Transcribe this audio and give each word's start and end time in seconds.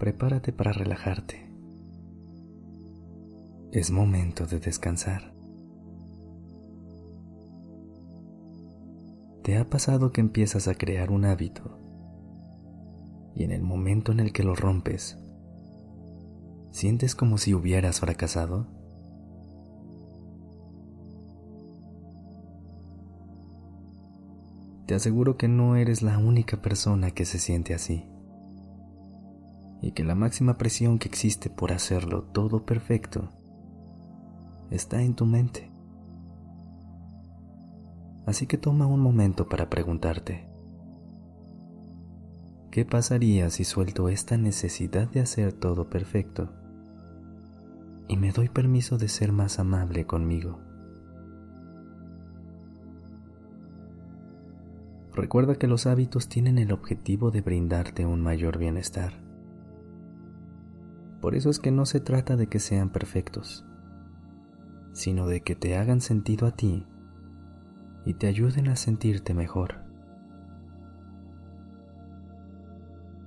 Prepárate 0.00 0.50
para 0.50 0.72
relajarte. 0.72 1.52
Es 3.70 3.90
momento 3.90 4.46
de 4.46 4.58
descansar. 4.58 5.34
¿Te 9.42 9.58
ha 9.58 9.68
pasado 9.68 10.10
que 10.10 10.22
empiezas 10.22 10.68
a 10.68 10.74
crear 10.74 11.10
un 11.10 11.26
hábito 11.26 11.78
y 13.34 13.44
en 13.44 13.50
el 13.50 13.60
momento 13.60 14.10
en 14.10 14.20
el 14.20 14.32
que 14.32 14.42
lo 14.42 14.54
rompes, 14.54 15.18
sientes 16.70 17.14
como 17.14 17.36
si 17.36 17.52
hubieras 17.52 18.00
fracasado? 18.00 18.68
Te 24.86 24.94
aseguro 24.94 25.36
que 25.36 25.46
no 25.46 25.76
eres 25.76 26.00
la 26.00 26.16
única 26.16 26.62
persona 26.62 27.10
que 27.10 27.26
se 27.26 27.38
siente 27.38 27.74
así 27.74 28.08
y 29.82 29.92
que 29.92 30.04
la 30.04 30.14
máxima 30.14 30.58
presión 30.58 30.98
que 30.98 31.08
existe 31.08 31.50
por 31.50 31.72
hacerlo 31.72 32.24
todo 32.24 32.64
perfecto 32.64 33.30
está 34.70 35.02
en 35.02 35.14
tu 35.14 35.26
mente. 35.26 35.70
Así 38.26 38.46
que 38.46 38.58
toma 38.58 38.86
un 38.86 39.00
momento 39.00 39.48
para 39.48 39.70
preguntarte, 39.70 40.48
¿qué 42.70 42.84
pasaría 42.84 43.50
si 43.50 43.64
suelto 43.64 44.08
esta 44.08 44.36
necesidad 44.36 45.10
de 45.10 45.20
hacer 45.20 45.52
todo 45.52 45.88
perfecto 45.88 46.52
y 48.06 48.16
me 48.16 48.32
doy 48.32 48.48
permiso 48.48 48.98
de 48.98 49.08
ser 49.08 49.32
más 49.32 49.58
amable 49.58 50.06
conmigo? 50.06 50.60
Recuerda 55.12 55.56
que 55.56 55.66
los 55.66 55.86
hábitos 55.86 56.28
tienen 56.28 56.58
el 56.58 56.70
objetivo 56.70 57.32
de 57.32 57.40
brindarte 57.40 58.06
un 58.06 58.20
mayor 58.20 58.58
bienestar. 58.58 59.29
Por 61.20 61.34
eso 61.34 61.50
es 61.50 61.58
que 61.58 61.70
no 61.70 61.84
se 61.86 62.00
trata 62.00 62.36
de 62.36 62.46
que 62.46 62.58
sean 62.58 62.90
perfectos, 62.90 63.66
sino 64.92 65.26
de 65.26 65.42
que 65.42 65.54
te 65.54 65.76
hagan 65.76 66.00
sentido 66.00 66.46
a 66.46 66.52
ti 66.52 66.86
y 68.04 68.14
te 68.14 68.26
ayuden 68.26 68.68
a 68.68 68.76
sentirte 68.76 69.34
mejor. 69.34 69.84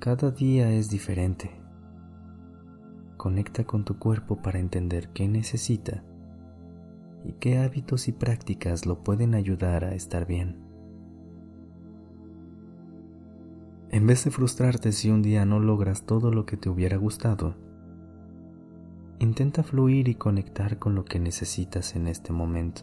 Cada 0.00 0.30
día 0.30 0.70
es 0.72 0.90
diferente. 0.90 1.50
Conecta 3.16 3.64
con 3.64 3.84
tu 3.84 3.98
cuerpo 3.98 4.42
para 4.42 4.58
entender 4.58 5.10
qué 5.10 5.28
necesita 5.28 6.02
y 7.24 7.34
qué 7.34 7.58
hábitos 7.58 8.08
y 8.08 8.12
prácticas 8.12 8.84
lo 8.84 9.04
pueden 9.04 9.34
ayudar 9.34 9.84
a 9.84 9.94
estar 9.94 10.26
bien. 10.26 10.56
En 13.90 14.06
vez 14.06 14.24
de 14.24 14.30
frustrarte 14.30 14.90
si 14.90 15.10
un 15.10 15.22
día 15.22 15.44
no 15.44 15.60
logras 15.60 16.04
todo 16.06 16.32
lo 16.32 16.46
que 16.46 16.56
te 16.56 16.70
hubiera 16.70 16.96
gustado, 16.96 17.54
intenta 19.22 19.62
fluir 19.62 20.08
y 20.08 20.16
conectar 20.16 20.78
con 20.78 20.94
lo 20.94 21.04
que 21.04 21.20
necesitas 21.20 21.94
en 21.94 22.08
este 22.08 22.32
momento. 22.32 22.82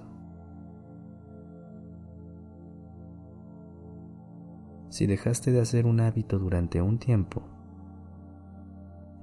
Si 4.89 5.05
dejaste 5.05 5.52
de 5.52 5.61
hacer 5.61 5.86
un 5.86 5.99
hábito 5.99 6.39
durante 6.39 6.81
un 6.81 6.97
tiempo, 6.97 7.43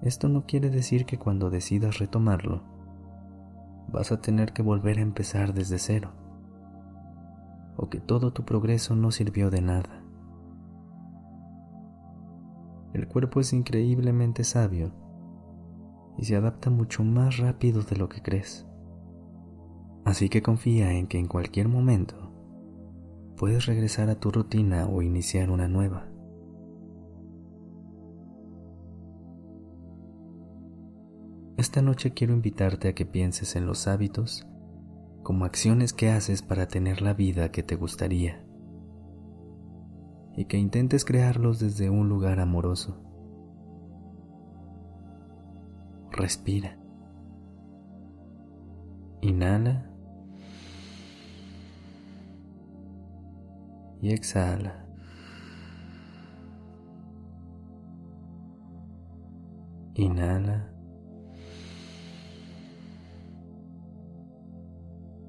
esto 0.03 0.29
no 0.29 0.45
quiere 0.47 0.69
decir 0.69 1.07
que 1.07 1.19
cuando 1.19 1.49
decidas 1.49 1.99
retomarlo, 1.99 2.63
vas 3.89 4.13
a 4.13 4.21
tener 4.21 4.53
que 4.53 4.63
volver 4.63 4.99
a 4.99 5.03
empezar 5.03 5.55
desde 5.55 5.79
cero, 5.79 6.13
o 7.77 7.89
que 7.89 7.99
todo 7.99 8.33
tu 8.33 8.45
progreso 8.45 8.95
no 8.95 9.11
sirvió 9.11 9.51
de 9.51 9.63
nada. 9.63 10.03
El 12.93 13.09
cuerpo 13.09 13.41
es 13.41 13.53
increíblemente 13.53 14.45
sabio 14.45 15.06
y 16.19 16.25
se 16.25 16.37
adapta 16.37 16.71
mucho 16.71 17.05
más 17.05 17.39
rápido 17.39 17.83
de 17.83 17.97
lo 17.97 18.09
que 18.09 18.23
crees. 18.23 18.67
Así 20.05 20.29
que 20.29 20.43
confía 20.43 20.93
en 20.93 21.07
que 21.07 21.19
en 21.19 21.27
cualquier 21.27 21.69
momento 21.69 22.33
puedes 23.37 23.67
regresar 23.67 24.09
a 24.09 24.19
tu 24.19 24.31
rutina 24.31 24.87
o 24.87 25.03
iniciar 25.03 25.51
una 25.51 25.69
nueva. 25.69 26.09
Esta 31.57 31.81
noche 31.81 32.13
quiero 32.13 32.35
invitarte 32.35 32.89
a 32.89 32.95
que 32.95 33.07
pienses 33.07 33.57
en 33.57 33.67
los 33.67 33.89
hábitos 33.89 34.47
como 35.23 35.45
acciones 35.45 35.93
que 35.93 36.11
haces 36.11 36.43
para 36.43 36.69
tener 36.69 37.03
la 37.03 37.15
vida 37.15 37.51
que 37.51 37.63
te 37.63 37.77
gustaría 37.77 38.45
y 40.37 40.45
que 40.45 40.59
intentes 40.59 41.05
crearlos 41.05 41.59
desde 41.59 41.89
un 41.89 42.09
lugar 42.09 42.41
amoroso. 42.41 43.06
Respira. 46.17 46.79
Inhala. 49.21 49.85
Y 54.01 54.13
exhala. 54.13 54.87
Inhala. 59.95 60.73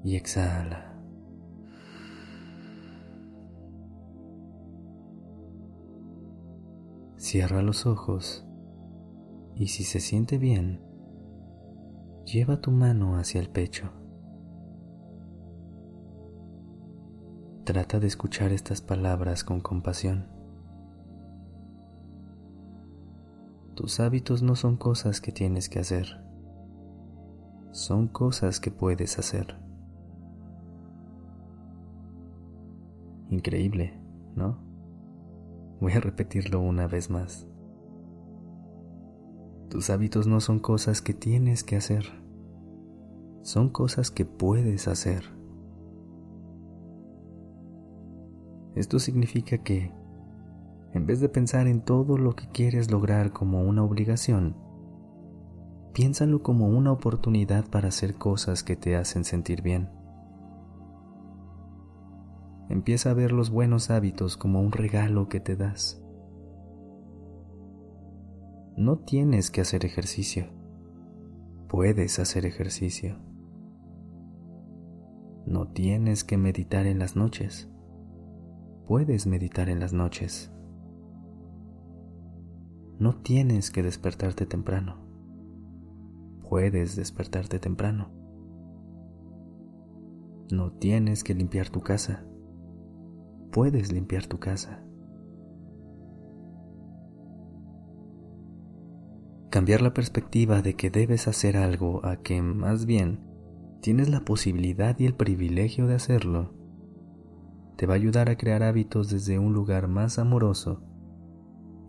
Y 0.04 0.16
exhala. 0.16 0.94
Cierra 7.18 7.60
los 7.60 7.84
ojos 7.84 8.47
y 9.58 9.66
si 9.66 9.82
se 9.82 9.98
siente 9.98 10.38
bien, 10.38 10.80
lleva 12.24 12.60
tu 12.60 12.70
mano 12.70 13.16
hacia 13.16 13.40
el 13.40 13.50
pecho. 13.50 13.90
Trata 17.64 17.98
de 17.98 18.06
escuchar 18.06 18.52
estas 18.52 18.80
palabras 18.80 19.42
con 19.42 19.60
compasión. 19.60 20.28
Tus 23.74 23.98
hábitos 23.98 24.42
no 24.42 24.54
son 24.54 24.76
cosas 24.76 25.20
que 25.20 25.32
tienes 25.32 25.68
que 25.68 25.80
hacer, 25.80 26.24
son 27.72 28.06
cosas 28.06 28.60
que 28.60 28.70
puedes 28.70 29.18
hacer. 29.18 29.56
Increíble, 33.28 34.00
¿no? 34.36 34.62
Voy 35.80 35.92
a 35.94 36.00
repetirlo 36.00 36.60
una 36.60 36.86
vez 36.86 37.10
más. 37.10 37.47
Tus 39.68 39.90
hábitos 39.90 40.26
no 40.26 40.40
son 40.40 40.60
cosas 40.60 41.02
que 41.02 41.12
tienes 41.12 41.62
que 41.62 41.76
hacer, 41.76 42.06
son 43.42 43.68
cosas 43.68 44.10
que 44.10 44.24
puedes 44.24 44.88
hacer. 44.88 45.24
Esto 48.74 48.98
significa 48.98 49.58
que, 49.58 49.92
en 50.94 51.04
vez 51.04 51.20
de 51.20 51.28
pensar 51.28 51.66
en 51.66 51.82
todo 51.82 52.16
lo 52.16 52.34
que 52.34 52.48
quieres 52.48 52.90
lograr 52.90 53.32
como 53.32 53.62
una 53.62 53.84
obligación, 53.84 54.56
piénsalo 55.92 56.42
como 56.42 56.68
una 56.68 56.90
oportunidad 56.90 57.68
para 57.68 57.88
hacer 57.88 58.14
cosas 58.14 58.62
que 58.62 58.76
te 58.76 58.96
hacen 58.96 59.24
sentir 59.24 59.60
bien. 59.60 59.90
Empieza 62.70 63.10
a 63.10 63.14
ver 63.14 63.32
los 63.32 63.50
buenos 63.50 63.90
hábitos 63.90 64.36
como 64.36 64.62
un 64.62 64.72
regalo 64.72 65.28
que 65.28 65.40
te 65.40 65.56
das. 65.56 66.02
No 68.78 68.98
tienes 68.98 69.50
que 69.50 69.60
hacer 69.60 69.84
ejercicio. 69.84 70.46
Puedes 71.68 72.20
hacer 72.20 72.46
ejercicio. 72.46 73.18
No 75.46 75.66
tienes 75.66 76.22
que 76.22 76.38
meditar 76.38 76.86
en 76.86 77.00
las 77.00 77.16
noches. 77.16 77.68
Puedes 78.86 79.26
meditar 79.26 79.68
en 79.68 79.80
las 79.80 79.92
noches. 79.92 80.52
No 83.00 83.16
tienes 83.16 83.72
que 83.72 83.82
despertarte 83.82 84.46
temprano. 84.46 84.96
Puedes 86.48 86.94
despertarte 86.94 87.58
temprano. 87.58 88.12
No 90.52 90.70
tienes 90.70 91.24
que 91.24 91.34
limpiar 91.34 91.68
tu 91.68 91.80
casa 91.80 92.24
puedes 93.50 93.90
limpiar 93.92 94.26
tu 94.26 94.38
casa. 94.38 94.84
Cambiar 99.58 99.82
la 99.82 99.92
perspectiva 99.92 100.62
de 100.62 100.74
que 100.74 100.88
debes 100.88 101.26
hacer 101.26 101.56
algo 101.56 102.06
a 102.06 102.18
que 102.18 102.40
más 102.42 102.86
bien 102.86 103.24
tienes 103.80 104.08
la 104.08 104.20
posibilidad 104.20 104.96
y 105.00 105.04
el 105.04 105.16
privilegio 105.16 105.88
de 105.88 105.96
hacerlo, 105.96 106.54
te 107.76 107.84
va 107.84 107.94
a 107.94 107.96
ayudar 107.96 108.30
a 108.30 108.36
crear 108.36 108.62
hábitos 108.62 109.10
desde 109.10 109.40
un 109.40 109.54
lugar 109.54 109.88
más 109.88 110.20
amoroso 110.20 110.80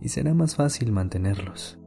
y 0.01 0.10
será 0.10 0.33
más 0.33 0.56
fácil 0.56 0.92
mantenerlos. 0.92 1.80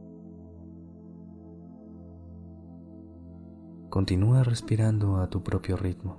Continúa 3.89 4.45
respirando 4.45 5.17
a 5.17 5.29
tu 5.29 5.43
propio 5.43 5.75
ritmo. 5.75 6.15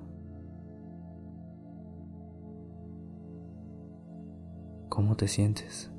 ¿Cómo 4.90 5.16
te 5.16 5.26
sientes? 5.26 5.93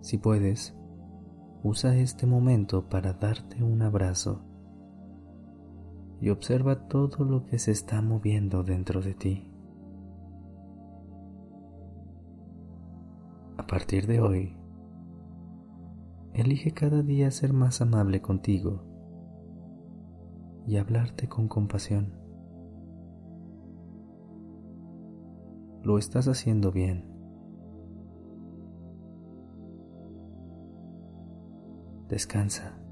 Si 0.00 0.18
puedes, 0.18 0.76
usa 1.62 1.96
este 1.96 2.26
momento 2.26 2.88
para 2.88 3.12
darte 3.14 3.62
un 3.62 3.82
abrazo 3.82 4.44
y 6.20 6.30
observa 6.30 6.88
todo 6.88 7.24
lo 7.24 7.44
que 7.44 7.58
se 7.58 7.70
está 7.72 8.00
moviendo 8.02 8.62
dentro 8.64 9.00
de 9.02 9.14
ti. 9.14 9.52
A 13.56 13.66
partir 13.66 14.06
de 14.06 14.20
hoy, 14.20 14.56
elige 16.32 16.72
cada 16.72 17.02
día 17.02 17.30
ser 17.30 17.52
más 17.52 17.80
amable 17.80 18.22
contigo 18.22 18.84
y 20.66 20.76
hablarte 20.76 21.28
con 21.28 21.48
compasión. 21.48 22.14
Lo 25.82 25.98
estás 25.98 26.28
haciendo 26.28 26.72
bien. 26.72 27.17
Descansa. 32.08 32.87